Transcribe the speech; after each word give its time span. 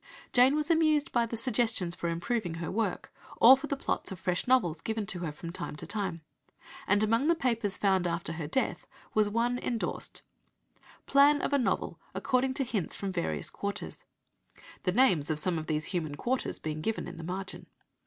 Jane 0.33 0.55
was 0.55 0.71
amused 0.71 1.11
by 1.11 1.27
the 1.27 1.37
suggestions 1.37 1.93
for 1.93 2.09
improving 2.09 2.55
her 2.55 2.71
work, 2.71 3.13
or 3.37 3.55
for 3.55 3.67
the 3.67 3.77
plots 3.77 4.11
of 4.11 4.19
fresh 4.19 4.47
novels, 4.47 4.81
given 4.81 5.05
to 5.05 5.19
her 5.19 5.31
from 5.31 5.51
time 5.51 5.75
to 5.75 5.85
time, 5.85 6.21
and 6.87 7.03
among 7.03 7.27
the 7.27 7.35
papers 7.35 7.77
found 7.77 8.07
after 8.07 8.33
her 8.33 8.47
death 8.47 8.87
was 9.13 9.29
one 9.29 9.59
endorsed 9.59 10.23
"Plan 11.05 11.39
of 11.43 11.53
a 11.53 11.59
novel 11.59 11.99
according 12.15 12.55
to 12.55 12.63
hints 12.63 12.95
from 12.95 13.11
various 13.11 13.51
quarters," 13.51 14.03
the 14.85 14.91
names 14.91 15.29
of 15.29 15.37
some 15.37 15.59
of 15.59 15.67
these 15.67 15.85
human 15.93 16.15
"quarters" 16.15 16.57
being 16.57 16.81
given 16.81 17.07
in 17.07 17.17
the 17.17 17.23
margin. 17.23 17.67